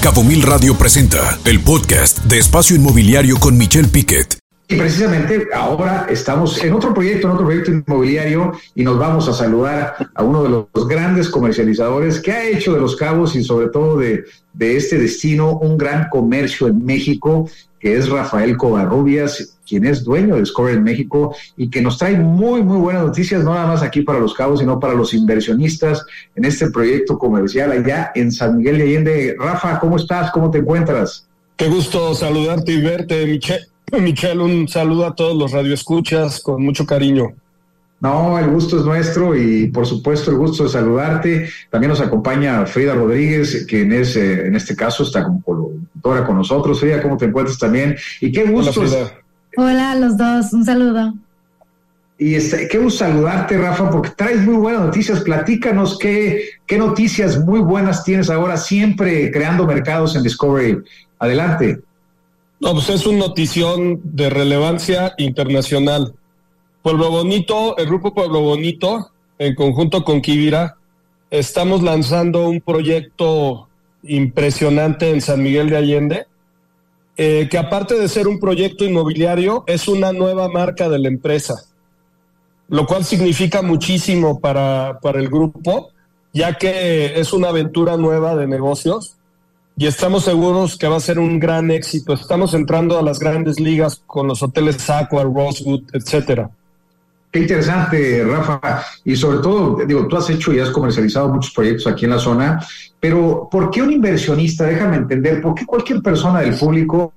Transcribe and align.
Cabo 0.00 0.24
Mil 0.24 0.40
Radio 0.40 0.78
presenta 0.78 1.38
el 1.44 1.60
podcast 1.60 2.20
de 2.20 2.38
Espacio 2.38 2.74
Inmobiliario 2.74 3.38
con 3.38 3.58
Michelle 3.58 3.88
Piquet. 3.88 4.49
Y 4.70 4.76
precisamente 4.76 5.48
ahora 5.52 6.06
estamos 6.08 6.62
en 6.62 6.72
otro 6.72 6.94
proyecto, 6.94 7.26
en 7.26 7.32
otro 7.32 7.44
proyecto 7.44 7.72
inmobiliario, 7.72 8.52
y 8.76 8.84
nos 8.84 9.00
vamos 9.00 9.28
a 9.28 9.32
saludar 9.32 10.10
a 10.14 10.22
uno 10.22 10.44
de 10.44 10.48
los 10.48 10.86
grandes 10.86 11.28
comercializadores 11.28 12.20
que 12.20 12.30
ha 12.30 12.44
hecho 12.44 12.72
de 12.72 12.78
Los 12.78 12.94
Cabos 12.94 13.34
y 13.34 13.42
sobre 13.42 13.66
todo 13.66 13.98
de, 13.98 14.24
de 14.52 14.76
este 14.76 14.96
destino 14.96 15.58
un 15.58 15.76
gran 15.76 16.08
comercio 16.08 16.68
en 16.68 16.84
México, 16.84 17.50
que 17.80 17.96
es 17.96 18.08
Rafael 18.08 18.56
Covarrubias, 18.56 19.58
quien 19.66 19.86
es 19.86 20.04
dueño 20.04 20.34
de 20.34 20.42
Discover 20.42 20.76
en 20.76 20.84
México 20.84 21.34
y 21.56 21.68
que 21.68 21.82
nos 21.82 21.98
trae 21.98 22.16
muy, 22.16 22.62
muy 22.62 22.78
buenas 22.78 23.04
noticias, 23.04 23.42
no 23.42 23.52
nada 23.54 23.66
más 23.66 23.82
aquí 23.82 24.02
para 24.02 24.20
los 24.20 24.34
cabos, 24.34 24.60
sino 24.60 24.78
para 24.78 24.94
los 24.94 25.12
inversionistas 25.14 26.06
en 26.36 26.44
este 26.44 26.70
proyecto 26.70 27.18
comercial 27.18 27.72
allá 27.72 28.12
en 28.14 28.30
San 28.30 28.58
Miguel 28.58 28.78
de 28.78 28.84
Allende. 28.84 29.36
Rafa, 29.36 29.80
¿cómo 29.80 29.96
estás? 29.96 30.30
¿Cómo 30.30 30.48
te 30.48 30.58
encuentras? 30.58 31.26
Qué 31.56 31.68
gusto 31.68 32.14
saludarte 32.14 32.70
y 32.70 32.80
verte, 32.80 33.26
Michelle. 33.26 33.69
Michelle, 34.00 34.42
un 34.42 34.68
saludo 34.68 35.06
a 35.06 35.14
todos 35.14 35.36
los 35.36 35.52
radioescuchas 35.52 36.40
con 36.40 36.62
mucho 36.62 36.86
cariño. 36.86 37.32
No, 38.00 38.38
el 38.38 38.48
gusto 38.48 38.78
es 38.78 38.84
nuestro 38.84 39.36
y 39.36 39.66
por 39.66 39.86
supuesto 39.86 40.30
el 40.30 40.38
gusto 40.38 40.64
de 40.64 40.70
saludarte. 40.70 41.50
También 41.68 41.90
nos 41.90 42.00
acompaña 42.00 42.64
Frida 42.64 42.94
Rodríguez, 42.94 43.66
quien 43.68 43.92
es, 43.92 44.16
eh, 44.16 44.46
en 44.46 44.56
este 44.56 44.74
caso 44.74 45.02
está 45.02 45.22
como 45.24 45.42
colaboradora 45.42 46.26
con 46.26 46.36
nosotros. 46.36 46.80
Frida, 46.80 47.02
¿cómo 47.02 47.18
te 47.18 47.26
encuentras 47.26 47.58
también? 47.58 47.96
Y 48.20 48.32
qué 48.32 48.44
gusto. 48.44 48.82
Hola 49.56 49.92
a 49.92 49.96
los 49.96 50.16
dos, 50.16 50.52
un 50.54 50.64
saludo. 50.64 51.12
Y 52.16 52.34
este, 52.34 52.68
qué 52.68 52.78
gusto 52.78 53.04
saludarte, 53.04 53.58
Rafa, 53.58 53.90
porque 53.90 54.10
traes 54.16 54.42
muy 54.46 54.56
buenas 54.56 54.82
noticias. 54.82 55.20
Platícanos 55.20 55.98
qué, 55.98 56.44
qué 56.66 56.78
noticias 56.78 57.44
muy 57.44 57.60
buenas 57.60 58.04
tienes 58.04 58.30
ahora, 58.30 58.56
siempre 58.56 59.30
creando 59.30 59.66
mercados 59.66 60.16
en 60.16 60.22
Discovery. 60.22 60.78
Adelante. 61.18 61.80
No, 62.60 62.74
pues 62.74 62.90
es 62.90 63.06
una 63.06 63.20
notición 63.20 64.02
de 64.04 64.28
relevancia 64.28 65.14
internacional. 65.16 66.14
Pueblo 66.82 67.10
Bonito, 67.10 67.74
el 67.78 67.86
grupo 67.86 68.12
Pueblo 68.12 68.42
Bonito, 68.42 69.12
en 69.38 69.54
conjunto 69.54 70.04
con 70.04 70.20
Kivira, 70.20 70.76
estamos 71.30 71.82
lanzando 71.82 72.46
un 72.46 72.60
proyecto 72.60 73.66
impresionante 74.02 75.08
en 75.08 75.22
San 75.22 75.42
Miguel 75.42 75.70
de 75.70 75.76
Allende, 75.78 76.26
eh, 77.16 77.48
que 77.50 77.56
aparte 77.56 77.94
de 77.94 78.10
ser 78.10 78.28
un 78.28 78.38
proyecto 78.38 78.84
inmobiliario, 78.84 79.64
es 79.66 79.88
una 79.88 80.12
nueva 80.12 80.50
marca 80.50 80.90
de 80.90 80.98
la 80.98 81.08
empresa, 81.08 81.64
lo 82.68 82.84
cual 82.84 83.06
significa 83.06 83.62
muchísimo 83.62 84.38
para, 84.38 84.98
para 85.00 85.18
el 85.18 85.30
grupo, 85.30 85.92
ya 86.34 86.58
que 86.58 87.18
es 87.18 87.32
una 87.32 87.48
aventura 87.48 87.96
nueva 87.96 88.36
de 88.36 88.46
negocios 88.46 89.16
y 89.80 89.86
estamos 89.86 90.24
seguros 90.24 90.76
que 90.76 90.88
va 90.88 90.98
a 90.98 91.00
ser 91.00 91.18
un 91.18 91.40
gran 91.40 91.70
éxito. 91.70 92.12
Estamos 92.12 92.52
entrando 92.52 92.98
a 92.98 93.02
las 93.02 93.18
grandes 93.18 93.58
ligas 93.58 94.02
con 94.06 94.26
los 94.26 94.42
hoteles 94.42 94.90
Aqua, 94.90 95.22
Rosewood, 95.22 95.84
etcétera. 95.94 96.50
Qué 97.30 97.38
interesante, 97.38 98.24
Rafa. 98.24 98.82
Y 99.04 99.14
sobre 99.14 99.38
todo, 99.38 99.84
digo, 99.86 100.08
tú 100.08 100.16
has 100.16 100.28
hecho 100.30 100.52
y 100.52 100.58
has 100.58 100.70
comercializado 100.70 101.28
muchos 101.28 101.52
proyectos 101.52 101.86
aquí 101.86 102.04
en 102.04 102.10
la 102.10 102.18
zona, 102.18 102.66
pero 102.98 103.48
¿por 103.50 103.70
qué 103.70 103.82
un 103.82 103.92
inversionista, 103.92 104.64
déjame 104.64 104.96
entender, 104.96 105.40
por 105.40 105.54
qué 105.54 105.64
cualquier 105.64 106.02
persona 106.02 106.40
del 106.40 106.56
público 106.56 107.12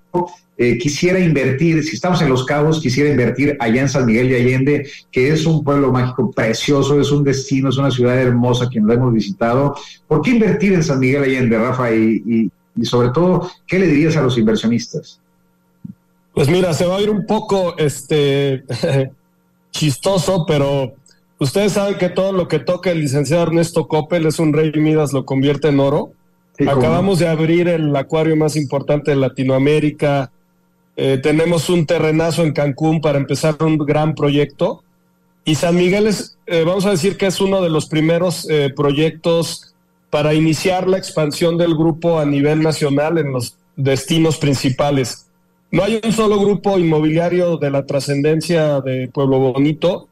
eh, 0.56 0.78
quisiera 0.78 1.20
invertir, 1.20 1.84
si 1.84 1.96
estamos 1.96 2.22
en 2.22 2.30
Los 2.30 2.46
Cabos, 2.46 2.80
quisiera 2.80 3.10
invertir 3.10 3.58
allá 3.60 3.82
en 3.82 3.90
San 3.90 4.06
Miguel 4.06 4.30
de 4.30 4.36
Allende, 4.36 4.88
que 5.12 5.32
es 5.32 5.48
un 5.48 5.64
pueblo 5.64 5.92
mágico 5.92 6.30
precioso, 6.30 7.02
es 7.02 7.12
un 7.12 7.24
destino, 7.24 7.70
es 7.70 7.78
una 7.78 7.90
ciudad 7.90 8.16
hermosa, 8.16 8.70
quien 8.70 8.86
lo 8.86 8.94
hemos 8.94 9.12
visitado. 9.12 9.76
¿Por 10.08 10.22
qué 10.22 10.30
invertir 10.30 10.74
en 10.74 10.84
San 10.84 11.00
Miguel 11.00 11.24
de 11.24 11.28
Allende, 11.30 11.58
Rafa? 11.58 11.92
Y, 11.92 12.52
y 12.76 12.86
sobre 12.86 13.10
todo, 13.10 13.50
¿qué 13.66 13.80
le 13.80 13.88
dirías 13.88 14.16
a 14.16 14.22
los 14.22 14.38
inversionistas? 14.38 15.20
Pues 16.34 16.50
mira, 16.50 16.74
se 16.74 16.86
va 16.86 16.98
a 16.98 17.02
ir 17.02 17.10
un 17.10 17.26
poco, 17.26 17.76
este... 17.78 18.64
chistoso, 19.84 20.46
pero 20.46 20.94
ustedes 21.40 21.74
saben 21.74 21.98
que 21.98 22.08
todo 22.08 22.32
lo 22.32 22.48
que 22.48 22.60
toca 22.60 22.90
el 22.92 23.02
licenciado 23.02 23.44
Ernesto 23.44 23.90
Coppel 23.90 24.26
es 24.26 24.40
un 24.40 24.54
rey 24.54 24.72
Midas, 24.76 25.12
lo 25.12 25.26
convierte 25.26 25.68
en 25.68 25.82
oro. 25.82 26.14
Acabamos 26.60 27.20
de 27.20 27.28
abrir 27.28 27.68
el 27.68 27.94
acuario 27.94 28.38
más 28.38 28.56
importante 28.56 29.12
de 29.12 29.18
Latinoamérica. 29.18 30.32
Eh, 30.96 31.20
tenemos 31.22 31.70
un 31.70 31.86
terrenazo 31.86 32.44
en 32.44 32.54
Cancún 32.54 33.02
para 33.02 33.18
empezar 33.18 33.58
un 33.60 33.78
gran 33.78 34.16
proyecto. 34.16 34.84
Y 35.44 35.56
San 35.56 35.76
Miguel 35.76 36.08
es, 36.08 36.38
eh, 36.46 36.64
vamos 36.64 36.86
a 36.86 36.92
decir 36.92 37.18
que 37.18 37.26
es 37.26 37.42
uno 37.42 37.62
de 37.62 37.70
los 37.70 37.88
primeros 37.88 38.48
eh, 38.50 38.72
proyectos 38.74 39.76
para 40.10 40.34
iniciar 40.34 40.88
la 40.88 40.98
expansión 40.98 41.58
del 41.58 41.76
grupo 41.76 42.20
a 42.20 42.26
nivel 42.26 42.62
nacional 42.62 43.18
en 43.18 43.34
los 43.34 43.58
destinos 43.76 44.38
principales. 44.38 45.28
No 45.74 45.84
hay 45.84 46.00
un 46.04 46.14
solo 46.14 46.40
grupo 46.40 46.78
inmobiliario 46.78 47.58
de 47.58 47.72
la 47.72 47.88
trascendencia 47.88 48.80
de 48.80 49.10
Pueblo 49.12 49.40
Bonito 49.40 50.08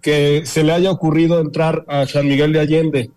que 0.00 0.46
se 0.46 0.62
le 0.62 0.74
haya 0.74 0.92
ocurrido 0.92 1.40
entrar 1.40 1.84
a 1.88 2.06
San 2.06 2.28
Miguel 2.28 2.52
de 2.52 2.60
Allende. 2.60 3.10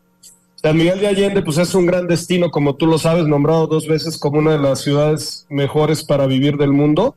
San 0.55 0.75
Miguel 0.75 0.99
de 0.99 1.05
Allende, 1.05 1.43
pues 1.43 1.59
es 1.59 1.75
un 1.75 1.85
gran 1.85 2.07
destino, 2.07 2.49
como 2.49 2.73
tú 2.75 2.87
lo 2.87 2.97
sabes, 2.97 3.27
nombrado 3.27 3.67
dos 3.67 3.85
veces 3.85 4.17
como 4.17 4.39
una 4.39 4.53
de 4.53 4.57
las 4.57 4.81
ciudades 4.81 5.45
mejores 5.47 6.03
para 6.03 6.25
vivir 6.25 6.57
del 6.57 6.73
mundo. 6.73 7.15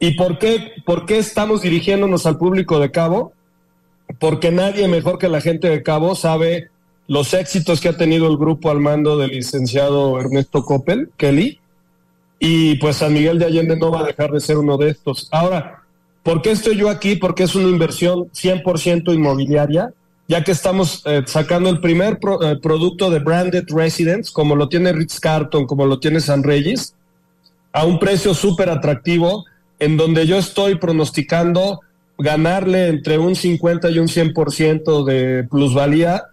¿Y 0.00 0.16
por 0.16 0.40
qué, 0.40 0.72
por 0.84 1.06
qué 1.06 1.18
estamos 1.18 1.62
dirigiéndonos 1.62 2.26
al 2.26 2.38
público 2.38 2.80
de 2.80 2.90
Cabo? 2.90 3.34
Porque 4.18 4.50
nadie 4.50 4.88
mejor 4.88 5.16
que 5.16 5.28
la 5.28 5.40
gente 5.40 5.68
de 5.68 5.84
Cabo 5.84 6.16
sabe 6.16 6.70
los 7.06 7.32
éxitos 7.32 7.80
que 7.80 7.90
ha 7.90 7.96
tenido 7.96 8.26
el 8.26 8.36
grupo 8.36 8.72
al 8.72 8.80
mando 8.80 9.16
del 9.16 9.30
licenciado 9.30 10.18
Ernesto 10.18 10.64
Coppel, 10.64 11.12
Kelly, 11.16 11.60
y 12.38 12.76
pues 12.76 12.96
San 12.96 13.12
Miguel 13.12 13.38
de 13.38 13.46
Allende 13.46 13.76
no 13.76 13.90
va 13.90 14.00
a 14.00 14.06
dejar 14.06 14.30
de 14.30 14.40
ser 14.40 14.58
uno 14.58 14.76
de 14.76 14.90
estos. 14.90 15.28
Ahora, 15.30 15.82
¿por 16.22 16.42
qué 16.42 16.50
estoy 16.50 16.76
yo 16.76 16.88
aquí? 16.88 17.16
Porque 17.16 17.44
es 17.44 17.54
una 17.54 17.68
inversión 17.68 18.30
100% 18.32 19.14
inmobiliaria, 19.14 19.92
ya 20.28 20.42
que 20.42 20.52
estamos 20.52 21.02
eh, 21.06 21.22
sacando 21.26 21.70
el 21.70 21.80
primer 21.80 22.18
eh, 22.42 22.56
producto 22.62 23.10
de 23.10 23.20
Branded 23.20 23.64
Residence, 23.68 24.32
como 24.32 24.56
lo 24.56 24.68
tiene 24.68 24.92
Ritz 24.92 25.20
Carton, 25.20 25.66
como 25.66 25.86
lo 25.86 26.00
tiene 26.00 26.20
San 26.20 26.42
Reyes, 26.42 26.94
a 27.72 27.84
un 27.84 27.98
precio 27.98 28.34
súper 28.34 28.70
atractivo, 28.70 29.44
en 29.78 29.96
donde 29.96 30.26
yo 30.26 30.38
estoy 30.38 30.76
pronosticando 30.76 31.80
ganarle 32.16 32.88
entre 32.88 33.18
un 33.18 33.34
50 33.34 33.90
y 33.90 33.98
un 33.98 34.06
100% 34.06 35.04
de 35.04 35.44
plusvalía 35.44 36.24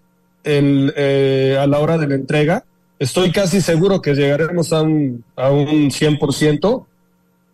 en, 0.44 0.92
eh, 0.96 1.58
a 1.60 1.66
la 1.68 1.80
hora 1.80 1.98
de 1.98 2.08
la 2.08 2.16
entrega 2.16 2.64
Estoy 3.02 3.32
casi 3.32 3.62
seguro 3.62 4.00
que 4.00 4.14
llegaremos 4.14 4.72
a 4.72 4.84
un, 4.84 5.24
a 5.36 5.50
un 5.50 5.90
100%, 5.90 6.86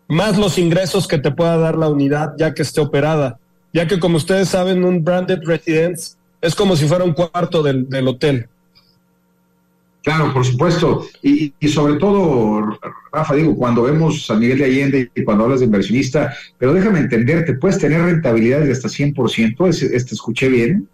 más 0.06 0.36
los 0.36 0.58
ingresos 0.58 1.08
que 1.08 1.16
te 1.16 1.30
pueda 1.30 1.56
dar 1.56 1.74
la 1.74 1.88
unidad 1.88 2.34
ya 2.36 2.52
que 2.52 2.60
esté 2.60 2.82
operada. 2.82 3.38
Ya 3.72 3.86
que 3.86 3.98
como 3.98 4.18
ustedes 4.18 4.50
saben, 4.50 4.84
un 4.84 5.02
branded 5.02 5.40
residence 5.46 6.18
es 6.42 6.54
como 6.54 6.76
si 6.76 6.86
fuera 6.86 7.02
un 7.02 7.14
cuarto 7.14 7.62
del, 7.62 7.88
del 7.88 8.08
hotel. 8.08 8.46
Claro, 10.02 10.34
por 10.34 10.44
supuesto. 10.44 11.06
Y, 11.22 11.54
y, 11.58 11.68
sobre 11.68 11.94
todo, 11.94 12.78
Rafa, 13.10 13.34
digo, 13.34 13.56
cuando 13.56 13.84
vemos 13.84 14.26
San 14.26 14.40
Miguel 14.40 14.58
de 14.58 14.64
Allende 14.66 15.10
y 15.14 15.24
cuando 15.24 15.44
hablas 15.44 15.60
de 15.60 15.66
inversionista, 15.66 16.36
pero 16.58 16.74
déjame 16.74 16.98
entender, 16.98 17.46
¿te 17.46 17.54
puedes 17.54 17.78
tener 17.78 18.02
rentabilidades 18.02 18.66
de 18.66 18.72
hasta 18.72 18.88
100%? 18.88 19.66
¿Este, 19.66 19.96
este 19.96 20.14
escuché 20.14 20.50
bien? 20.50 20.86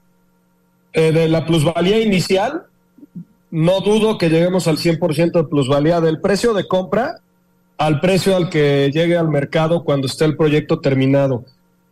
Eh, 0.92 1.10
de 1.10 1.26
la 1.26 1.44
plusvalía 1.44 2.00
inicial, 2.00 2.66
no 3.54 3.80
dudo 3.82 4.18
que 4.18 4.30
lleguemos 4.30 4.66
al 4.66 4.78
100% 4.78 5.30
de 5.30 5.44
plusvalía 5.44 6.00
del 6.00 6.20
precio 6.20 6.54
de 6.54 6.66
compra 6.66 7.20
al 7.78 8.00
precio 8.00 8.36
al 8.36 8.50
que 8.50 8.90
llegue 8.92 9.16
al 9.16 9.28
mercado 9.28 9.84
cuando 9.84 10.08
esté 10.08 10.24
el 10.24 10.36
proyecto 10.36 10.80
terminado. 10.80 11.44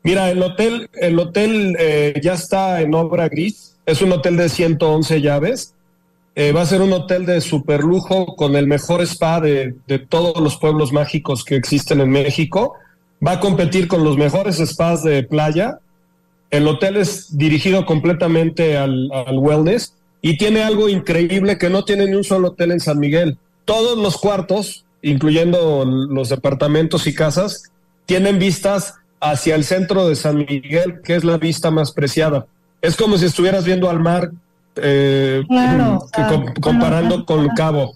Mira, 0.03 0.29
el 0.31 0.43
hotel, 0.43 0.91
el 0.95 1.19
hotel 1.21 1.77
eh, 1.79 2.21
ya 2.21 2.35
está 2.35 2.81
en 2.81 2.95
obra 2.95 3.29
gris, 3.29 3.77
es 3.87 4.03
un 4.03 4.11
hotel 4.11 4.37
de 4.37 4.49
111 4.49 5.21
llaves, 5.21 5.75
eh, 6.35 6.51
va 6.51 6.63
a 6.63 6.67
ser 6.67 6.83
un 6.83 6.93
hotel 6.93 7.27
de 7.27 7.41
super 7.41 7.85
lujo 7.85 8.35
con 8.35 8.57
el 8.57 8.67
mejor 8.67 9.01
spa 9.03 9.41
de, 9.41 9.77
todos 10.09 10.43
los 10.43 10.57
pueblos 10.57 10.93
mágicos 10.93 11.45
que 11.45 11.55
existen 11.55 12.01
en 12.01 12.11
México, 12.11 12.75
va 13.25 13.33
a 13.33 13.41
competir 13.41 13.87
con 13.87 14.03
los 14.03 14.17
mejores 14.17 14.57
spas 14.57 15.05
de 15.05 15.23
playa, 15.23 15.79
el 16.51 16.67
hotel 16.67 16.97
es 16.97 17.39
dirigido 17.39 17.87
completamente 17.87 18.77
al, 18.77 19.11
al 19.13 19.39
wellness, 19.39 19.95
y 20.23 20.39
tiene 20.39 20.63
algo 20.63 20.89
increíble 20.89 21.59
que 21.59 21.69
no 21.69 21.85
tiene 21.85 22.07
ni 22.07 22.15
un 22.15 22.25
solo 22.25 22.49
hotel 22.49 22.71
en 22.71 22.81
San 22.81 22.99
Miguel. 22.99 23.37
Todos 23.65 23.99
los 23.99 24.17
cuartos, 24.17 24.87
incluyendo 25.03 25.85
los 25.85 26.29
departamentos 26.29 27.09
y 27.09 27.15
casas, 27.15 27.73
tienen 28.07 28.39
vistas 28.39 28.95
hacia 29.21 29.57
el 29.57 29.65
centro 29.65 30.09
de 30.09 30.15
San 30.15 30.39
Miguel, 30.39 31.01
que 31.03 31.17
es 31.17 31.25
la 31.25 31.39
vista 31.39 31.73
más 31.73 31.91
preciada. 31.91 32.47
Es 32.81 32.97
como 32.97 33.19
si 33.19 33.27
estuvieras 33.27 33.65
viendo 33.65 33.91
al 33.91 33.99
mar, 33.99 34.31
eh, 34.77 35.43
comparando 36.61 37.27
con 37.27 37.49
Cabo. 37.49 37.95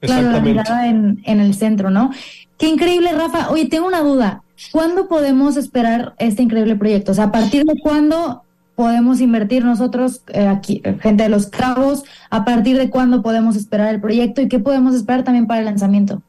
Exactamente. 0.00 0.62
en, 0.84 1.22
en 1.24 1.40
el 1.40 1.54
centro, 1.54 1.90
¿no? 1.90 2.10
Qué 2.58 2.68
increíble, 2.68 3.12
Rafa. 3.12 3.50
Oye, 3.50 3.66
tengo 3.66 3.86
una 3.86 4.00
duda. 4.00 4.42
¿Cuándo 4.72 5.08
podemos 5.08 5.58
esperar 5.58 6.14
este 6.18 6.42
increíble 6.42 6.76
proyecto? 6.76 7.12
O 7.12 7.14
sea, 7.14 7.24
¿a 7.24 7.32
partir 7.32 7.64
de 7.64 7.78
cuándo 7.80 8.42
podemos 8.76 9.20
invertir 9.20 9.64
nosotros, 9.64 10.22
eh, 10.32 10.46
aquí, 10.46 10.82
gente 11.00 11.24
de 11.24 11.28
los 11.30 11.46
cabos? 11.46 12.04
¿A 12.30 12.44
partir 12.44 12.76
de 12.76 12.90
cuándo 12.90 13.22
podemos 13.22 13.56
esperar 13.56 13.92
el 13.92 14.00
proyecto 14.00 14.42
y 14.42 14.48
qué 14.48 14.58
podemos 14.58 14.94
esperar 14.94 15.24
también 15.24 15.46
para 15.46 15.60
el 15.60 15.66
lanzamiento? 15.66 16.22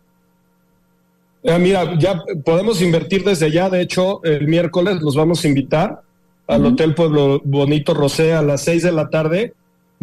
Eh, 1.44 1.59
mira, 1.59 1.97
ya 1.99 2.23
podemos 2.44 2.81
invertir 2.81 3.23
desde 3.23 3.51
ya. 3.51 3.69
De 3.69 3.81
hecho, 3.81 4.23
el 4.23 4.47
miércoles 4.47 5.01
los 5.01 5.15
vamos 5.15 5.44
a 5.44 5.47
invitar 5.47 6.01
al 6.47 6.65
Hotel 6.65 6.95
Pueblo 6.95 7.41
Bonito 7.44 7.94
Rosé 7.94 8.33
a 8.33 8.41
las 8.41 8.61
seis 8.61 8.81
de 8.81 8.93
la 8.93 9.09
tarde. 9.09 9.53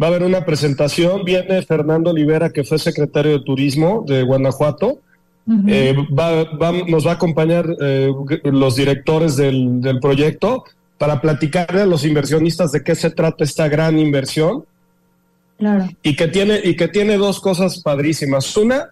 Va 0.01 0.07
a 0.07 0.09
haber 0.09 0.23
una 0.23 0.45
presentación. 0.45 1.25
Viene 1.25 1.61
Fernando 1.63 2.11
Olivera, 2.11 2.51
que 2.51 2.63
fue 2.63 2.77
secretario 2.77 3.33
de 3.33 3.39
Turismo 3.39 4.03
de 4.07 4.21
Guanajuato. 4.23 4.99
Eh, 5.67 5.95
nos 6.87 7.05
va 7.05 7.11
a 7.11 7.13
acompañar 7.13 7.67
eh, 7.79 8.11
los 8.45 8.75
directores 8.75 9.35
del, 9.35 9.79
del, 9.81 9.99
proyecto 9.99 10.63
para 10.97 11.21
platicarle 11.21 11.81
a 11.81 11.85
los 11.85 12.05
inversionistas 12.05 12.71
de 12.71 12.83
qué 12.83 12.95
se 12.95 13.09
trata 13.09 13.43
esta 13.43 13.67
gran 13.67 13.99
inversión. 13.99 14.65
Claro. 15.57 15.89
Y 16.03 16.15
que 16.15 16.27
tiene, 16.27 16.59
y 16.63 16.75
que 16.75 16.87
tiene 16.87 17.17
dos 17.17 17.39
cosas 17.39 17.79
padrísimas. 17.81 18.55
Una, 18.57 18.89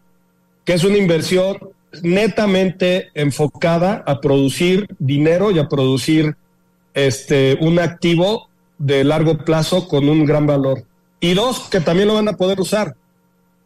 que 0.65 0.73
es 0.73 0.83
una 0.83 0.97
inversión 0.97 1.57
netamente 2.01 3.09
enfocada 3.13 4.03
a 4.05 4.19
producir 4.19 4.87
dinero 4.97 5.51
y 5.51 5.59
a 5.59 5.67
producir 5.67 6.35
este 6.93 7.57
un 7.61 7.79
activo 7.79 8.49
de 8.77 9.03
largo 9.03 9.37
plazo 9.39 9.87
con 9.87 10.09
un 10.09 10.25
gran 10.25 10.47
valor. 10.47 10.83
Y 11.19 11.33
dos, 11.33 11.69
que 11.69 11.79
también 11.79 12.07
lo 12.07 12.15
van 12.15 12.27
a 12.27 12.33
poder 12.33 12.59
usar. 12.59 12.95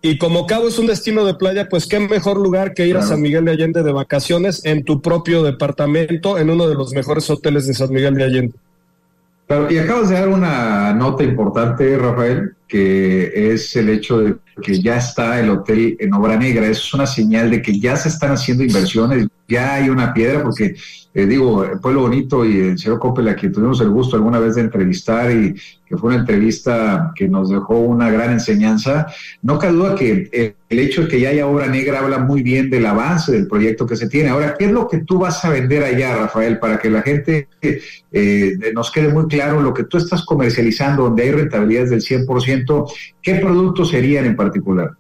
Y 0.02 0.18
como 0.20 0.46
Cabo 0.46 0.68
es 0.68 0.78
un 0.78 0.86
destino 0.86 1.26
de 1.26 1.34
playa, 1.34 1.68
pues 1.70 1.88
qué 1.88 2.00
mejor 2.00 2.38
lugar 2.38 2.74
que 2.74 2.88
ir 2.88 2.98
a 2.98 3.02
San 3.02 3.22
Miguel 3.22 3.46
de 3.46 3.52
Allende 3.52 3.82
de 3.82 3.92
vacaciones 3.92 4.64
en 4.64 4.84
tu 4.84 5.02
propio 5.02 5.42
departamento, 5.42 6.38
en 6.38 6.50
uno 6.50 6.68
de 6.68 6.76
los 6.76 6.94
mejores 6.94 7.30
hoteles 7.30 7.66
de 7.66 7.74
San 7.74 7.92
Miguel 7.92 8.14
de 8.16 8.24
Allende. 8.24 8.56
Claro, 9.48 9.72
y 9.72 9.78
acabas 9.78 10.10
de 10.10 10.16
dar 10.16 10.28
una 10.28 10.94
nota 10.94 11.24
importante, 11.24 11.98
Rafael, 11.98 12.57
que 12.68 13.52
es 13.54 13.76
el 13.76 13.90
hecho 13.90 14.20
de 14.20 14.36
que 14.62 14.82
ya 14.82 14.98
está 14.98 15.40
el 15.40 15.50
hotel 15.50 15.96
en 16.00 16.14
obra 16.14 16.38
negra. 16.38 16.68
Eso 16.68 16.82
es 16.84 16.94
una 16.94 17.08
señal 17.08 17.52
de 17.52 17.62
que 17.62 17.80
ya 17.80 17.96
se 17.96 18.10
están 18.10 18.32
haciendo 18.32 18.64
inversiones, 18.64 19.28
ya 19.48 19.76
hay 19.76 19.90
una 19.90 20.14
piedra, 20.14 20.44
porque 20.44 20.76
eh, 21.14 21.26
digo, 21.26 21.66
Pueblo 21.82 22.02
Bonito 22.02 22.46
y 22.46 22.60
el 22.60 22.78
señor 22.78 23.00
Coppel, 23.00 23.28
a 23.28 23.36
quien 23.36 23.52
tuvimos 23.52 23.82
el 23.82 23.90
gusto 23.90 24.16
alguna 24.16 24.40
vez 24.40 24.56
de 24.56 24.62
entrevistar 24.62 25.32
y 25.32 25.56
que 25.88 25.98
fue 25.98 26.10
una 26.10 26.20
entrevista 26.20 27.12
que 27.16 27.28
nos 27.28 27.50
dejó 27.50 27.80
una 27.80 28.12
gran 28.12 28.34
enseñanza, 28.34 29.08
no 29.42 29.58
cabe 29.58 29.74
duda 29.74 29.96
que 29.96 30.56
el 30.70 30.80
hecho 30.80 31.04
de 31.04 31.08
que 31.08 31.20
ya 31.22 31.30
haya 31.30 31.48
obra 31.48 31.68
negra 31.68 32.00
habla 32.00 32.20
muy 32.20 32.44
bien 32.44 32.70
del 32.70 32.86
avance 32.86 33.32
del 33.32 33.48
proyecto 33.48 33.88
que 33.88 33.96
se 33.96 34.10
tiene. 34.10 34.30
Ahora, 34.30 34.56
¿qué 34.60 34.66
es 34.66 34.72
lo 34.72 34.88
que 34.88 35.00
tú 35.00 35.18
vas 35.18 35.44
a 35.46 35.50
vender 35.50 35.84
allá, 35.84 36.18
Rafael, 36.18 36.60
para 36.60 36.78
que 36.78 36.90
la 36.90 37.02
gente 37.02 37.48
eh, 37.62 38.54
nos 38.76 38.92
quede 38.92 39.08
muy 39.08 39.28
claro 39.28 39.62
lo 39.62 39.74
que 39.74 39.86
tú 39.86 39.98
estás 39.98 40.24
comercializando, 40.24 41.04
donde 41.04 41.24
hay 41.24 41.32
rentabilidades 41.32 41.90
del 41.90 42.02
100%? 42.02 42.57
¿Qué 43.22 43.36
productos 43.36 43.90
serían 43.90 44.26
en 44.26 44.36
particular? 44.36 44.92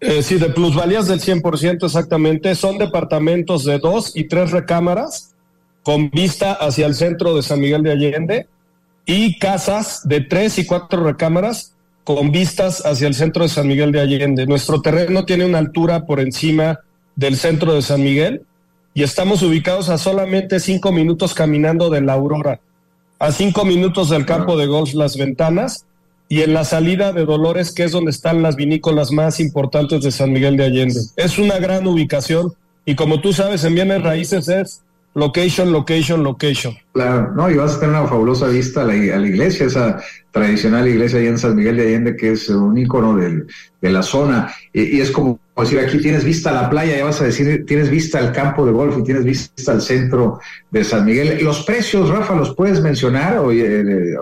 Eh, 0.00 0.22
sí, 0.22 0.36
de 0.36 0.48
plusvalías 0.48 1.06
del 1.06 1.20
100% 1.20 1.84
exactamente. 1.84 2.54
Son 2.54 2.78
departamentos 2.78 3.64
de 3.64 3.78
dos 3.78 4.16
y 4.16 4.24
tres 4.24 4.50
recámaras 4.50 5.34
con 5.82 6.10
vista 6.10 6.52
hacia 6.52 6.86
el 6.86 6.94
centro 6.94 7.34
de 7.36 7.42
San 7.42 7.60
Miguel 7.60 7.82
de 7.82 7.92
Allende 7.92 8.48
y 9.06 9.38
casas 9.38 10.06
de 10.08 10.20
tres 10.20 10.58
y 10.58 10.66
cuatro 10.66 11.04
recámaras 11.04 11.74
con 12.04 12.32
vistas 12.32 12.84
hacia 12.84 13.06
el 13.06 13.14
centro 13.14 13.44
de 13.44 13.48
San 13.48 13.68
Miguel 13.68 13.92
de 13.92 14.00
Allende. 14.00 14.46
Nuestro 14.46 14.80
terreno 14.82 15.24
tiene 15.24 15.44
una 15.44 15.58
altura 15.58 16.04
por 16.04 16.20
encima 16.20 16.80
del 17.14 17.36
centro 17.36 17.74
de 17.74 17.82
San 17.82 18.02
Miguel 18.02 18.42
y 18.94 19.02
estamos 19.02 19.42
ubicados 19.42 19.88
a 19.88 19.98
solamente 19.98 20.60
cinco 20.60 20.92
minutos 20.92 21.34
caminando 21.34 21.90
de 21.90 22.00
la 22.00 22.14
Aurora, 22.14 22.60
a 23.22 23.30
cinco 23.30 23.64
minutos 23.64 24.10
del 24.10 24.26
campo 24.26 24.56
de 24.56 24.66
golf 24.66 24.94
Las 24.94 25.16
Ventanas 25.16 25.86
y 26.28 26.40
en 26.40 26.54
la 26.54 26.64
salida 26.64 27.12
de 27.12 27.24
Dolores, 27.24 27.70
que 27.70 27.84
es 27.84 27.92
donde 27.92 28.10
están 28.10 28.42
las 28.42 28.56
vinícolas 28.56 29.12
más 29.12 29.38
importantes 29.38 30.02
de 30.02 30.10
San 30.10 30.32
Miguel 30.32 30.56
de 30.56 30.64
Allende. 30.64 31.00
Es 31.14 31.38
una 31.38 31.60
gran 31.60 31.86
ubicación 31.86 32.52
y 32.84 32.96
como 32.96 33.20
tú 33.20 33.32
sabes, 33.32 33.62
en 33.62 33.76
bienes 33.76 34.02
raíces 34.02 34.48
es 34.48 34.82
location, 35.14 35.70
location, 35.70 36.24
location. 36.24 36.76
Claro, 36.92 37.32
no, 37.34 37.50
y 37.50 37.54
vas 37.54 37.76
a 37.76 37.80
tener 37.80 37.96
una 37.96 38.06
fabulosa 38.06 38.48
vista 38.48 38.82
a 38.82 38.84
la, 38.84 38.94
iglesia, 38.94 39.64
esa 39.64 40.02
tradicional 40.30 40.86
iglesia 40.86 41.20
allá 41.20 41.30
en 41.30 41.38
San 41.38 41.56
Miguel 41.56 41.78
de 41.78 41.84
Allende, 41.84 42.16
que 42.16 42.32
es 42.32 42.50
un 42.50 42.76
ícono 42.76 43.16
de 43.16 43.90
la 43.90 44.02
zona. 44.02 44.52
Y, 44.74 45.00
es 45.00 45.10
como 45.10 45.40
decir, 45.56 45.80
aquí 45.80 45.98
tienes 45.98 46.22
vista 46.22 46.50
a 46.50 46.62
la 46.62 46.68
playa, 46.68 46.98
ya 46.98 47.06
vas 47.06 47.22
a 47.22 47.24
decir, 47.24 47.64
tienes 47.66 47.88
vista 47.88 48.18
al 48.18 48.32
campo 48.32 48.66
de 48.66 48.72
golf 48.72 48.98
y 48.98 49.04
tienes 49.04 49.24
vista 49.24 49.72
al 49.72 49.80
centro 49.80 50.38
de 50.70 50.84
San 50.84 51.06
Miguel. 51.06 51.42
Los 51.42 51.64
precios, 51.64 52.10
Rafa, 52.10 52.34
¿los 52.34 52.54
puedes 52.54 52.82
mencionar 52.82 53.38
o, 53.38 53.50
eh, 53.50 54.14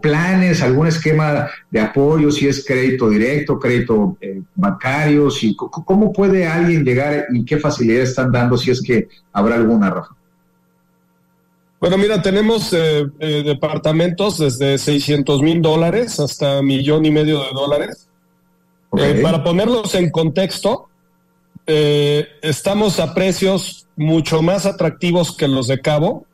planes, 0.00 0.62
algún 0.62 0.86
esquema 0.86 1.48
de 1.70 1.80
apoyo, 1.80 2.30
si 2.30 2.48
es 2.48 2.64
crédito 2.64 3.10
directo, 3.10 3.58
crédito 3.58 4.16
eh, 4.22 4.40
bancario, 4.54 5.30
si, 5.30 5.54
¿cómo 5.54 6.14
puede 6.14 6.46
alguien 6.46 6.82
llegar 6.82 7.26
y 7.30 7.44
qué 7.44 7.58
facilidades 7.58 8.10
están 8.10 8.32
dando 8.32 8.56
si 8.56 8.70
es 8.70 8.80
que 8.80 9.08
habrá 9.34 9.56
alguna, 9.56 9.90
Rafa? 9.90 10.14
Bueno, 11.82 11.98
mira, 11.98 12.22
tenemos 12.22 12.72
eh, 12.72 13.06
eh, 13.18 13.42
departamentos 13.44 14.38
desde 14.38 14.78
600 14.78 15.42
mil 15.42 15.60
dólares 15.60 16.20
hasta 16.20 16.62
millón 16.62 17.04
y 17.04 17.10
medio 17.10 17.40
de 17.40 17.50
dólares. 17.52 18.08
para 19.20 19.42
ponerlos 19.42 19.96
en 19.96 20.10
contexto, 20.10 20.88
estamos 21.66 23.00
a 23.00 23.14
precios 23.14 23.88
mucho 23.96 24.42
más 24.42 24.64
atractivos 24.64 25.36
que 25.36 25.48
los 25.48 25.66
de 25.66 25.80
Cabo 25.80 26.24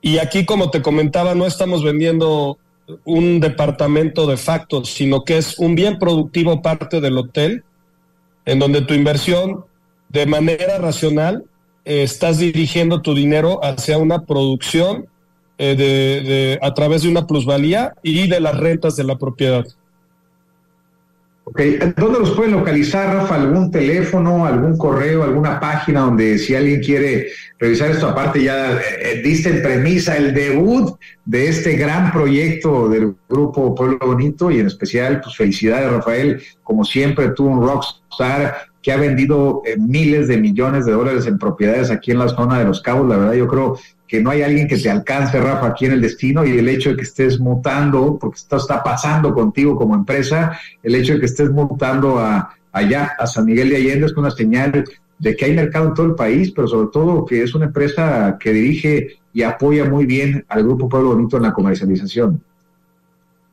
y 0.00 0.18
aquí, 0.18 0.44
como 0.44 0.70
te 0.70 0.82
comentaba, 0.82 1.34
no 1.34 1.46
estamos 1.46 1.82
vendiendo 1.82 2.56
un 3.04 3.40
departamento 3.40 4.28
de 4.28 4.36
facto, 4.36 4.84
sino 4.84 5.24
que 5.24 5.36
es 5.38 5.58
un 5.58 5.74
bien 5.74 5.98
productivo 5.98 6.62
parte 6.62 7.00
del 7.00 7.18
hotel, 7.18 7.64
en 8.44 8.60
donde 8.60 8.82
tu 8.82 8.94
inversión 8.94 9.64
de 10.10 10.26
manera 10.26 10.78
racional 10.78 11.42
eh, 11.42 11.53
estás 11.84 12.38
dirigiendo 12.38 13.02
tu 13.02 13.14
dinero 13.14 13.60
hacia 13.62 13.98
una 13.98 14.24
producción 14.24 15.06
eh, 15.58 15.76
de, 15.76 16.58
a 16.62 16.74
través 16.74 17.02
de 17.02 17.08
una 17.08 17.26
plusvalía 17.26 17.94
y 18.02 18.28
de 18.28 18.40
las 18.40 18.56
rentas 18.58 18.96
de 18.96 19.04
la 19.04 19.18
propiedad. 19.18 19.64
¿dónde 21.96 22.18
los 22.20 22.30
pueden 22.30 22.52
localizar, 22.52 23.14
Rafa? 23.14 23.34
¿Algún 23.34 23.70
teléfono, 23.70 24.46
algún 24.46 24.78
correo, 24.78 25.22
alguna 25.22 25.60
página 25.60 26.00
donde 26.00 26.38
si 26.38 26.54
alguien 26.54 26.80
quiere 26.80 27.28
revisar 27.58 27.90
esto? 27.90 28.08
Aparte 28.08 28.42
ya 28.42 28.72
eh, 28.72 28.80
eh, 29.02 29.22
diste 29.22 29.50
en 29.50 29.62
premisa 29.62 30.16
el 30.16 30.32
debut 30.32 30.98
de 31.26 31.48
este 31.48 31.76
gran 31.76 32.12
proyecto 32.12 32.88
del 32.88 33.14
Grupo 33.28 33.74
Pueblo 33.74 33.98
Bonito 34.00 34.50
y 34.50 34.58
en 34.58 34.66
especial, 34.66 35.20
pues 35.20 35.36
felicidades, 35.36 35.90
Rafael. 35.90 36.42
Como 36.62 36.84
siempre, 36.84 37.28
tú 37.28 37.46
un 37.46 37.66
rockstar 37.66 38.73
que 38.84 38.92
ha 38.92 38.98
vendido 38.98 39.62
eh, 39.64 39.76
miles 39.78 40.28
de 40.28 40.36
millones 40.36 40.84
de 40.84 40.92
dólares 40.92 41.26
en 41.26 41.38
propiedades 41.38 41.90
aquí 41.90 42.10
en 42.10 42.18
la 42.18 42.28
zona 42.28 42.58
de 42.58 42.66
Los 42.66 42.82
Cabos. 42.82 43.08
La 43.08 43.16
verdad, 43.16 43.32
yo 43.32 43.48
creo 43.48 43.78
que 44.06 44.20
no 44.20 44.28
hay 44.28 44.42
alguien 44.42 44.68
que 44.68 44.76
te 44.76 44.90
alcance, 44.90 45.40
Rafa, 45.40 45.68
aquí 45.68 45.86
en 45.86 45.92
el 45.92 46.02
destino 46.02 46.44
y 46.44 46.58
el 46.58 46.68
hecho 46.68 46.90
de 46.90 46.96
que 46.96 47.02
estés 47.04 47.40
mutando, 47.40 48.18
porque 48.20 48.36
esto 48.36 48.58
está 48.58 48.82
pasando 48.82 49.32
contigo 49.32 49.74
como 49.74 49.94
empresa, 49.94 50.60
el 50.82 50.94
hecho 50.96 51.14
de 51.14 51.20
que 51.20 51.26
estés 51.26 51.50
mutando 51.50 52.18
a, 52.18 52.54
allá, 52.72 53.12
a 53.18 53.26
San 53.26 53.46
Miguel 53.46 53.70
de 53.70 53.76
Allende, 53.76 54.04
es 54.04 54.12
una 54.12 54.30
señal 54.30 54.84
de 55.18 55.34
que 55.34 55.46
hay 55.46 55.54
mercado 55.54 55.88
en 55.88 55.94
todo 55.94 56.06
el 56.06 56.14
país, 56.14 56.52
pero 56.54 56.68
sobre 56.68 56.88
todo 56.92 57.24
que 57.24 57.42
es 57.42 57.54
una 57.54 57.64
empresa 57.64 58.36
que 58.38 58.52
dirige 58.52 59.16
y 59.32 59.42
apoya 59.44 59.86
muy 59.86 60.04
bien 60.04 60.44
al 60.46 60.62
Grupo 60.62 60.90
Pueblo 60.90 61.14
Bonito 61.14 61.38
en 61.38 61.44
la 61.44 61.54
comercialización. 61.54 62.42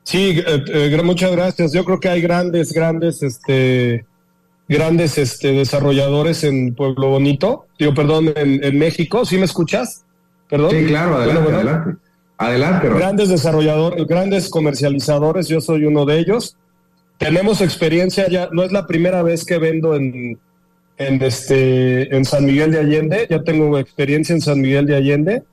Sí, 0.03 0.41
eh, 0.45 0.63
eh, 0.67 1.01
muchas 1.05 1.31
gracias. 1.31 1.71
Yo 1.71 1.85
creo 1.85 2.01
que 2.01 2.09
hay 2.09 2.21
grandes, 2.21 2.73
grandes, 2.73 3.23
este, 3.23 4.05
grandes, 4.71 5.17
este, 5.17 5.51
desarrolladores 5.51 6.43
en 6.43 6.73
Pueblo 6.73 7.09
Bonito. 7.09 7.67
Digo, 7.77 7.93
perdón, 7.93 8.33
en, 8.35 8.63
en 8.63 8.79
México. 8.79 9.25
¿Sí 9.25 9.37
me 9.37 9.45
escuchas? 9.45 10.05
Sí, 10.49 10.85
claro, 10.87 11.15
adelante, 11.17 11.53
adelante. 11.53 12.01
Adelante, 12.37 12.89
Grandes 12.89 13.29
desarrolladores, 13.29 14.07
grandes 14.07 14.49
comercializadores, 14.49 15.47
yo 15.47 15.61
soy 15.61 15.85
uno 15.85 16.05
de 16.05 16.17
ellos. 16.17 16.57
Tenemos 17.19 17.61
experiencia 17.61 18.27
ya, 18.27 18.49
no 18.51 18.63
es 18.63 18.71
la 18.71 18.87
primera 18.87 19.21
vez 19.21 19.45
que 19.45 19.59
vendo 19.59 19.95
en, 19.95 20.39
en, 20.97 21.21
este, 21.21 22.13
en 22.15 22.25
San 22.25 22.45
Miguel 22.45 22.71
de 22.71 22.79
Allende, 22.79 23.27
ya 23.29 23.43
tengo 23.43 23.77
experiencia 23.77 24.33
en 24.33 24.41
San 24.41 24.59
Miguel 24.59 24.87
de 24.87 24.95
Allende. 24.95 25.43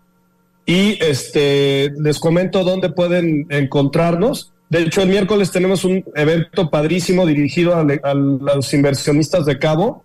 Y 0.64 0.98
este, 1.04 1.92
les 2.00 2.18
comento 2.18 2.64
dónde 2.64 2.88
pueden 2.88 3.46
encontrarnos. 3.50 4.52
De 4.70 4.82
hecho, 4.82 5.02
el 5.02 5.08
miércoles 5.08 5.50
tenemos 5.50 5.84
un 5.84 6.04
evento 6.14 6.68
padrísimo 6.68 7.24
dirigido 7.24 7.74
a, 7.74 8.14
los 8.14 8.74
inversionistas 8.74 9.46
de 9.46 9.58
Cabo. 9.58 10.04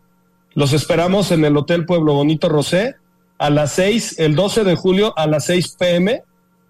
Los 0.53 0.72
esperamos 0.72 1.32
en 1.32 1.43
el 1.43 1.58
Hotel 1.58 1.86
Pueblo 1.86 2.13
Bonito 2.13 2.48
Rosé 2.48 2.96
a 3.38 3.50
las 3.50 3.74
6, 3.74 4.20
el 4.20 4.36
12 4.36 4.63
de 4.63 4.75
julio 4.75 5.13
a 5.17 5.27
las 5.27 5.48
6 5.48 5.75
pm. 5.77 6.24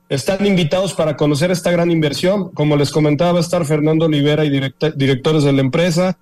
Están 0.09 0.43
invitados 0.45 0.93
para 0.93 1.15
conocer 1.15 1.51
esta 1.51 1.71
gran 1.71 1.91
inversión. 1.91 2.49
Como 2.49 2.75
les 2.77 2.89
comentaba, 2.89 3.33
va 3.33 3.37
a 3.39 3.41
estar 3.41 3.63
Fernando 3.65 4.05
Olivera 4.05 4.43
y 4.43 4.49
directores 4.95 5.43
de 5.43 5.53
la 5.53 5.61
empresa. 5.61 6.17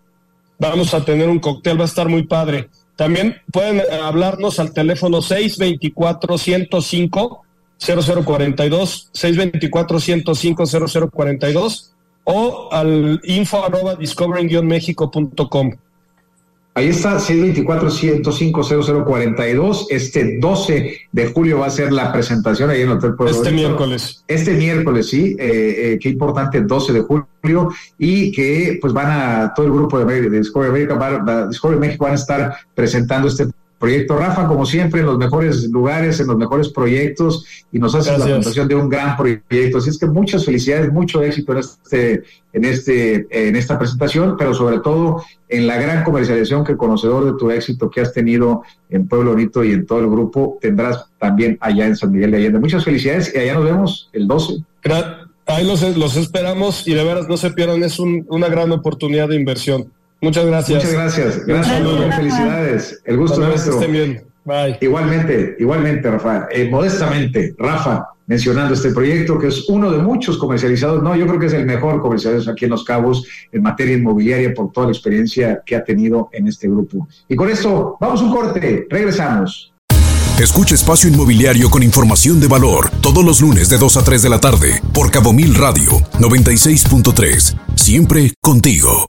Vamos 0.60 0.94
a 0.94 1.06
tener 1.06 1.30
un 1.30 1.40
cóctel, 1.40 1.80
va 1.80 1.84
a 1.84 1.86
estar 1.86 2.10
muy 2.10 2.24
padre. 2.24 2.68
También 2.98 3.38
pueden 3.52 3.82
hablarnos 4.04 4.60
al 4.60 4.74
teléfono 4.74 5.22
624-105. 5.22 7.40
0042 7.82 9.10
624 9.12 10.00
105 10.00 10.66
0042 10.66 11.94
o 12.24 12.70
al 12.72 13.20
info 13.24 13.66
arroba 13.66 13.96
discovering-mexico.com. 13.96 15.72
Ahí 16.74 16.88
está, 16.88 17.20
624-105-0042. 17.20 19.88
Este 19.90 20.40
12 20.40 21.02
de 21.12 21.28
julio 21.28 21.60
va 21.60 21.66
a 21.66 21.70
ser 21.70 21.92
la 21.92 22.14
presentación 22.14 22.70
ahí 22.70 22.80
en 22.82 22.92
el 22.92 22.98
Hotel 22.98 23.16
Pueblo. 23.16 23.36
Este 23.36 23.52
miércoles. 23.52 24.24
Este 24.26 24.54
miércoles, 24.54 25.10
sí. 25.10 25.36
Eh, 25.38 25.94
eh, 25.94 26.00
qué 26.02 26.08
importante, 26.08 26.62
12 26.62 26.94
de 26.94 27.02
julio. 27.02 27.28
Y 27.98 28.32
que 28.32 28.78
pues 28.80 28.94
van 28.94 29.12
a, 29.12 29.52
todo 29.54 29.66
el 29.66 29.74
grupo 29.74 30.00
de, 30.00 30.30
Discovery, 30.30 30.70
America, 30.70 31.46
Discovery 31.48 31.78
México 31.78 32.06
van 32.06 32.14
a 32.14 32.16
estar 32.16 32.56
presentando 32.74 33.28
este 33.28 33.48
proyecto. 33.82 34.16
Rafa, 34.16 34.48
como 34.48 34.66
siempre, 34.66 35.02
en 35.02 35.08
los 35.08 35.18
mejores 35.18 35.68
lugares, 35.70 36.20
en 36.20 36.28
los 36.28 36.38
mejores 36.38 36.70
proyectos, 36.70 37.46
y 37.72 37.80
nos 37.80 37.96
hace 37.96 38.12
la 38.12 38.24
presentación 38.24 38.68
de 38.68 38.76
un 38.76 38.88
gran 38.88 39.18
proyecto. 39.18 39.80
Así 39.80 39.90
es 39.90 39.98
que 39.98 40.06
muchas 40.06 40.46
felicidades, 40.46 40.94
mucho 40.94 41.22
éxito 41.24 41.52
en 41.52 41.58
este, 41.58 42.24
en 42.54 42.66
este, 42.66 43.28
en 43.50 43.56
esta 43.56 43.78
presentación, 43.78 44.36
pero 44.38 44.54
sobre 44.54 44.80
todo 44.80 45.24
en 45.50 45.68
la 45.68 45.78
gran 45.78 46.04
comercialización 46.04 46.64
que 46.64 46.78
conocedor 46.78 47.26
de 47.26 47.38
tu 47.38 47.52
éxito 47.52 47.90
que 47.90 48.02
has 48.02 48.14
tenido 48.14 48.62
en 48.90 49.08
Pueblo 49.08 49.32
Bonito 49.32 49.64
y 49.64 49.72
en 49.72 49.86
todo 49.86 50.00
el 50.00 50.10
grupo, 50.10 50.60
tendrás 50.62 51.08
también 51.20 51.58
allá 51.60 51.88
en 51.88 51.98
San 51.98 52.12
Miguel 52.12 52.32
de 52.32 52.38
Allende. 52.38 52.60
Muchas 52.60 52.86
felicidades 52.86 53.34
y 53.36 53.40
allá 53.40 53.56
nos 53.56 53.66
vemos 53.66 54.10
el 54.14 54.28
12. 54.28 54.64
Ahí 55.48 55.66
los, 55.66 55.82
los 55.98 56.16
esperamos 56.16 56.88
y 56.88 56.94
de 56.94 57.04
veras 57.04 57.28
no 57.28 57.36
se 57.36 57.50
pierdan, 57.52 57.84
es 57.84 58.00
una 58.00 58.48
gran 58.48 58.72
oportunidad 58.72 59.28
de 59.28 59.36
inversión. 59.36 59.92
Muchas 60.22 60.46
gracias. 60.46 60.78
Muchas 60.78 60.94
gracias. 60.94 61.46
Gracias, 61.46 62.16
Felicidades. 62.16 63.02
El 63.06 63.18
gusto 63.18 63.40
nuestro. 63.40 63.74
Estén 63.74 63.92
bien. 63.92 64.24
Bye. 64.44 64.78
Igualmente, 64.82 65.56
igualmente, 65.60 66.10
Rafa. 66.10 66.48
Eh, 66.52 66.68
modestamente, 66.70 67.54
Rafa, 67.60 68.08
mencionando 68.26 68.74
este 68.74 68.92
proyecto 68.92 69.38
que 69.38 69.48
es 69.48 69.70
uno 69.70 69.92
de 69.92 70.00
muchos 70.00 70.38
comercializados. 70.38 71.04
No, 71.04 71.16
yo 71.16 71.28
creo 71.28 71.40
que 71.40 71.46
es 71.46 71.54
el 71.54 71.66
mejor 71.66 72.02
comercializado 72.02 72.52
aquí 72.52 72.66
en 72.66 72.72
Los 72.72 72.84
Cabos 72.84 73.26
en 73.52 73.62
materia 73.62 73.96
inmobiliaria 73.96 74.54
por 74.54 74.72
toda 74.72 74.88
la 74.88 74.94
experiencia 74.94 75.62
que 75.66 75.76
ha 75.76 75.84
tenido 75.84 76.30
en 76.32 76.48
este 76.48 76.68
grupo. 76.68 77.08
Y 77.28 77.36
con 77.36 77.50
esto, 77.50 77.98
vamos 78.00 78.22
un 78.22 78.32
corte. 78.32 78.88
Regresamos. 78.90 79.74
Escucha 80.40 80.74
Espacio 80.74 81.08
Inmobiliario 81.08 81.70
con 81.70 81.84
información 81.84 82.40
de 82.40 82.48
valor 82.48 82.90
todos 83.02 83.24
los 83.24 83.42
lunes 83.42 83.70
de 83.70 83.78
2 83.78 83.98
a 83.98 84.04
3 84.04 84.24
de 84.24 84.30
la 84.30 84.40
tarde 84.40 84.82
por 84.92 85.12
Cabo 85.12 85.34
Mil 85.34 85.54
Radio 85.54 86.00
96.3. 86.20 87.58
Siempre 87.76 88.34
contigo. 88.42 89.06